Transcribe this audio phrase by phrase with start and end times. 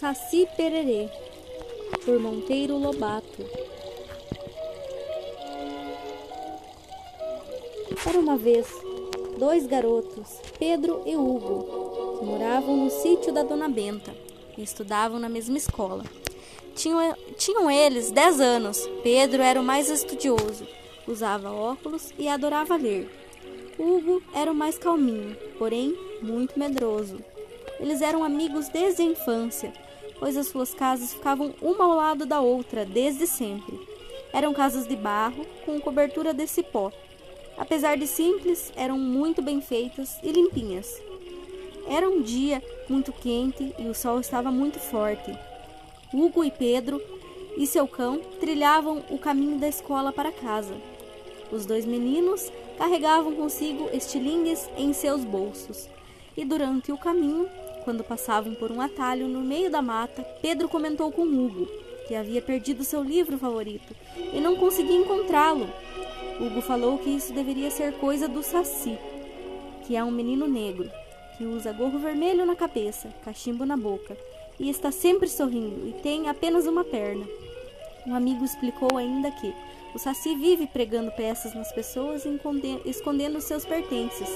[0.00, 1.10] Saci Pererê,
[2.06, 3.44] por Monteiro Lobato.
[8.08, 8.66] Era uma vez
[9.38, 14.14] dois garotos, Pedro e Hugo, que moravam no sítio da Dona Benta
[14.56, 16.02] e estudavam na mesma escola.
[16.74, 18.88] Tinham, tinham eles dez anos.
[19.02, 20.66] Pedro era o mais estudioso,
[21.06, 23.06] usava óculos e adorava ler.
[23.78, 27.18] Hugo era o mais calminho, porém muito medroso.
[27.78, 29.74] Eles eram amigos desde a infância,
[30.20, 33.80] pois as suas casas ficavam uma ao lado da outra desde sempre.
[34.32, 36.92] Eram casas de barro com cobertura de cipó.
[37.56, 41.02] Apesar de simples, eram muito bem feitas e limpinhas.
[41.88, 45.36] Era um dia muito quente e o sol estava muito forte.
[46.12, 47.02] Hugo e Pedro
[47.56, 50.74] e seu cão trilhavam o caminho da escola para casa.
[51.50, 55.88] Os dois meninos carregavam consigo estilingues em seus bolsos.
[56.36, 57.48] E durante o caminho,
[57.84, 61.68] quando passavam por um atalho no meio da mata, Pedro comentou com Hugo
[62.10, 63.94] que havia perdido seu livro favorito
[64.32, 65.70] e não conseguia encontrá-lo.
[66.40, 68.98] Hugo falou que isso deveria ser coisa do Saci,
[69.86, 70.90] que é um menino negro,
[71.38, 74.16] que usa gorro vermelho na cabeça, cachimbo na boca
[74.58, 77.24] e está sempre sorrindo e tem apenas uma perna.
[78.04, 79.54] Um amigo explicou ainda que
[79.94, 82.40] o Saci vive pregando peças nas pessoas e
[82.86, 84.28] escondendo seus pertences.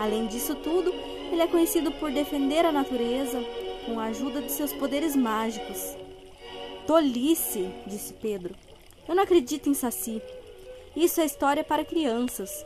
[0.00, 0.92] Além disso tudo,
[1.30, 3.42] ele é conhecido por defender a natureza
[3.84, 5.96] com a ajuda de seus poderes mágicos.
[6.86, 8.54] Tolice, disse Pedro.
[9.08, 10.20] Eu não acredito em Saci.
[10.94, 12.64] Isso é história para crianças.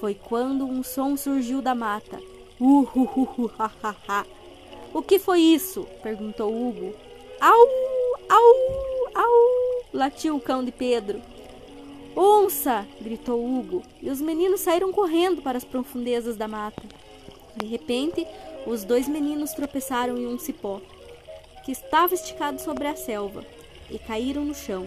[0.00, 2.18] Foi quando um som surgiu da mata.
[2.60, 4.26] Uh, uh, uh, uh ha, ha.
[4.92, 5.86] O que foi isso?
[6.02, 6.94] perguntou Hugo.
[7.40, 7.68] Au,
[8.28, 8.54] au,
[9.14, 11.20] au, latiu o cão de Pedro.
[12.14, 12.86] Onça!
[13.00, 16.82] gritou Hugo, e os meninos saíram correndo para as profundezas da mata.
[17.56, 18.26] De repente,
[18.66, 20.80] os dois meninos tropeçaram em um cipó,
[21.64, 23.44] que estava esticado sobre a selva,
[23.90, 24.86] e caíram no chão.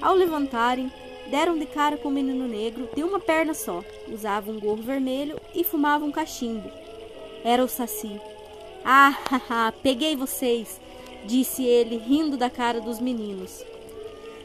[0.00, 0.90] Ao levantarem,
[1.30, 5.40] deram de cara com o menino negro de uma perna só, usava um gorro vermelho
[5.54, 6.70] e fumava um cachimbo.
[7.42, 8.20] Era o Saci.
[8.84, 10.80] Ah, haha, peguei vocês,
[11.24, 13.64] disse ele, rindo da cara dos meninos.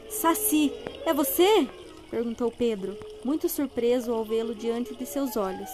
[0.08, 0.72] Saci,
[1.06, 1.68] é você?
[2.10, 5.70] perguntou Pedro, muito surpreso ao vê-lo diante de seus olhos.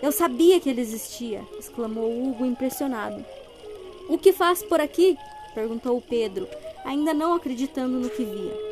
[0.00, 3.24] Eu sabia que ele existia, exclamou Hugo impressionado.
[4.08, 5.18] O que faz por aqui?
[5.54, 6.48] perguntou Pedro,
[6.84, 8.68] ainda não acreditando no que via.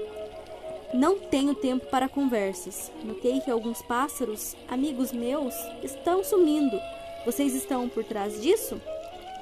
[0.94, 2.92] Não tenho tempo para conversas.
[3.04, 6.81] Notei que alguns pássaros, amigos meus, estão sumindo.
[7.25, 8.81] Vocês estão por trás disso?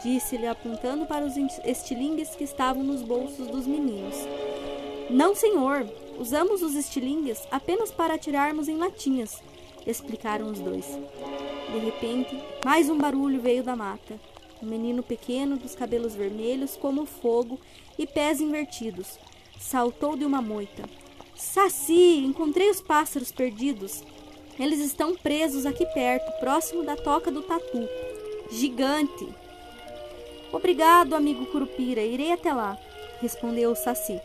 [0.02, 4.16] Disse-lhe apontando para os estilingues que estavam nos bolsos dos meninos.
[5.10, 5.86] Não, senhor.
[6.18, 9.42] Usamos os estilingues apenas para atirarmos em latinhas,
[9.86, 10.86] explicaram os dois.
[11.74, 14.14] De repente, mais um barulho veio da mata.
[14.62, 17.58] Um menino pequeno, dos cabelos vermelhos como fogo
[17.98, 19.18] e pés invertidos,
[19.58, 20.84] saltou de uma moita.
[21.34, 24.04] Saci, encontrei os pássaros perdidos.
[24.56, 27.88] Eles estão presos aqui perto, próximo da toca do tatu.
[28.52, 29.26] Gigante.
[30.52, 32.78] Obrigado, amigo Curupira, irei até lá,
[33.20, 34.20] respondeu o Saci.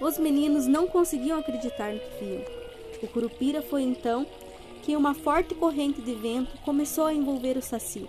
[0.00, 2.42] Os meninos não conseguiam acreditar no que viam.
[3.00, 4.26] O Curupira foi então
[4.84, 8.06] que uma forte corrente de vento começou a envolver o Saci,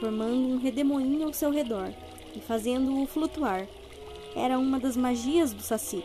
[0.00, 1.92] formando um redemoinho ao seu redor
[2.34, 3.66] e fazendo-o flutuar.
[4.34, 6.02] Era uma das magias do Saci.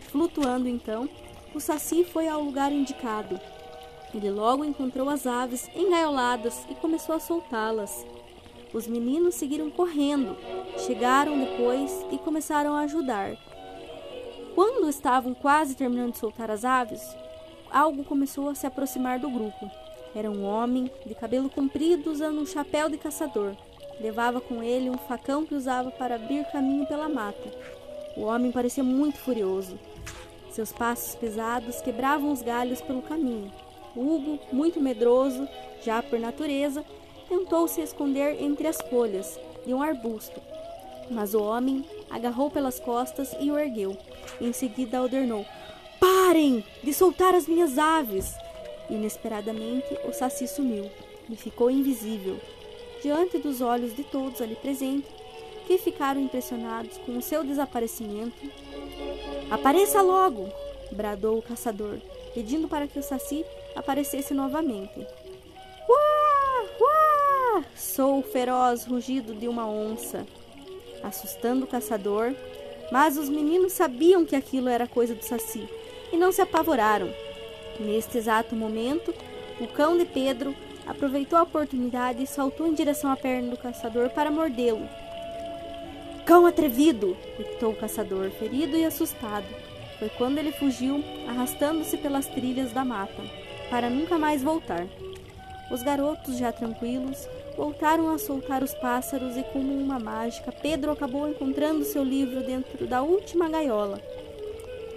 [0.00, 1.08] Flutuando então,
[1.54, 3.40] o Saci foi ao lugar indicado.
[4.14, 8.06] Ele logo encontrou as aves engaioladas e começou a soltá-las.
[8.74, 10.36] Os meninos seguiram correndo,
[10.86, 13.34] chegaram depois e começaram a ajudar.
[14.54, 17.00] Quando estavam quase terminando de soltar as aves,
[17.70, 19.70] algo começou a se aproximar do grupo.
[20.14, 23.54] Era um homem de cabelo comprido usando um chapéu de caçador.
[24.00, 27.50] Levava com ele um facão que usava para abrir caminho pela mata.
[28.16, 29.78] O homem parecia muito furioso.
[30.50, 33.52] Seus passos pesados quebravam os galhos pelo caminho.
[33.94, 35.48] Hugo, muito medroso,
[35.82, 36.84] já por natureza,
[37.28, 40.40] tentou se esconder entre as folhas de um arbusto,
[41.10, 43.96] mas o homem agarrou pelas costas e o ergueu.
[44.40, 45.44] Em seguida ordenou:
[46.28, 48.34] Parem de soltar as minhas aves!
[48.90, 50.84] Inesperadamente, o saci sumiu
[51.26, 52.38] e ficou invisível
[53.02, 55.10] diante dos olhos de todos ali presentes,
[55.66, 58.36] que ficaram impressionados com o seu desaparecimento.
[59.50, 60.50] Apareça logo!
[60.92, 61.96] bradou o caçador,
[62.34, 63.42] pedindo para que o saci
[63.74, 65.00] aparecesse novamente.
[65.88, 66.66] Uá!
[66.78, 67.64] Uá!
[67.74, 70.26] Sou o feroz rugido de uma onça
[71.02, 72.34] assustando o caçador,
[72.92, 75.66] mas os meninos sabiam que aquilo era coisa do Saci
[76.12, 77.12] e não se apavoraram.
[77.78, 79.14] Neste exato momento,
[79.60, 80.54] o cão de Pedro
[80.86, 84.88] aproveitou a oportunidade e saltou em direção à perna do caçador para mordê-lo.
[86.24, 87.16] Cão atrevido!
[87.38, 89.46] gritou o caçador, ferido e assustado.
[89.98, 93.22] Foi quando ele fugiu, arrastando-se pelas trilhas da mata,
[93.70, 94.86] para nunca mais voltar.
[95.70, 101.28] Os garotos, já tranquilos, voltaram a soltar os pássaros e, como uma mágica, Pedro acabou
[101.28, 104.00] encontrando seu livro dentro da última gaiola.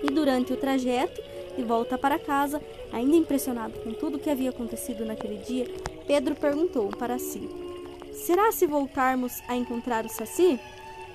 [0.03, 1.21] E durante o trajeto
[1.55, 2.61] de volta para casa,
[2.91, 5.65] ainda impressionado com tudo o que havia acontecido naquele dia,
[6.07, 7.49] Pedro perguntou para si:
[8.13, 10.59] Será se voltarmos a encontrar o Saci?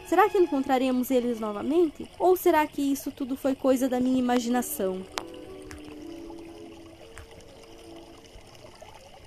[0.07, 2.09] Será que encontraremos eles novamente?
[2.19, 5.03] Ou será que isso tudo foi coisa da minha imaginação?